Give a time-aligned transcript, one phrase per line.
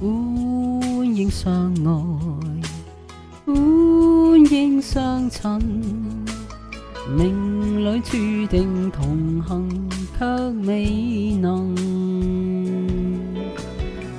[0.00, 0.08] 欢
[1.14, 1.52] 迎相
[1.84, 1.92] 爱，
[3.44, 3.54] 欢
[4.50, 5.60] 迎相衬。
[7.14, 8.16] 命里注
[8.46, 9.68] 定同行，
[10.18, 10.24] 却
[10.64, 11.76] 未能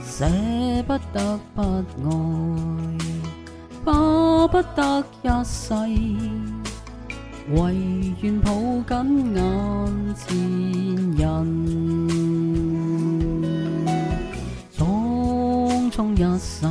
[0.05, 0.27] 舍
[0.85, 2.11] 不得不爱，
[3.83, 5.73] 巴不得一世，
[7.55, 7.75] 唯
[8.21, 8.51] 愿抱
[8.87, 9.43] 紧眼
[10.15, 10.37] 前
[16.01, 16.65] 匆匆一世，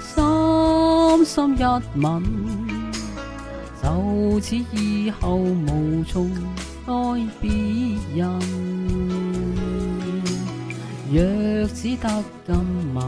[0.00, 1.62] 深深一
[2.00, 2.22] 吻。
[3.82, 6.30] 就此以后无从
[6.86, 6.92] 爱
[7.38, 7.50] 别
[8.14, 8.40] 人。
[11.12, 11.22] 若
[11.68, 12.54] 只得今
[12.94, 13.04] 晚，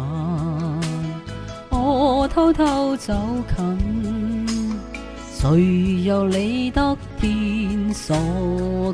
[1.70, 3.14] 我偷偷走
[3.56, 4.46] 近，
[5.32, 8.14] 谁又理得天所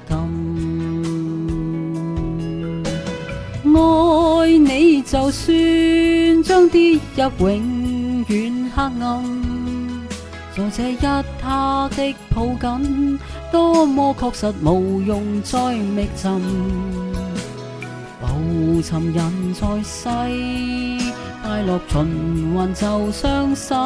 [0.09, 0.74] 禁？
[5.07, 9.25] 就算将跌入永远黑暗。
[10.57, 11.25] 在这一刻
[11.97, 13.19] 的抱紧，
[13.53, 16.41] 多么确实无用再觅寻。
[18.21, 20.09] 浮沉人在世，
[21.43, 23.77] 快乐循环就伤心。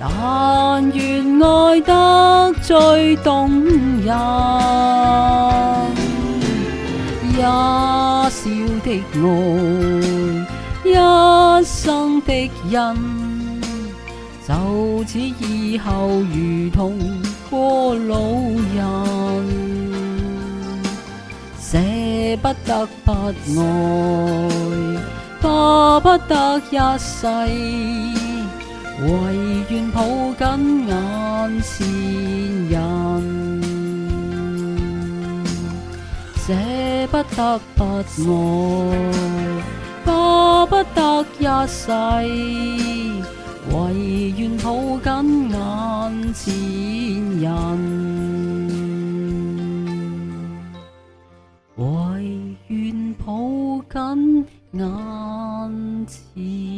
[0.00, 4.16] 但愿爱得最动人，
[8.90, 8.96] 的
[10.84, 12.76] 爱，一生的恩。
[14.48, 16.98] 就此以后，如同
[17.48, 18.82] 过路人，
[21.60, 21.78] 舍
[22.42, 23.62] 不得不爱，
[25.40, 27.28] 巴不得一世，
[29.02, 29.08] 唯
[29.68, 30.02] 愿抱
[30.36, 30.92] 紧眼
[31.62, 31.86] 前
[32.70, 32.80] 人，
[37.10, 38.92] 不得不爱，
[40.04, 41.90] 巴不得一世。
[43.72, 43.74] 唯
[44.38, 45.58] 愿抱紧眼
[46.32, 46.54] 前
[47.40, 47.50] 人，
[51.76, 51.84] 唯
[52.68, 56.69] 愿抱紧眼前。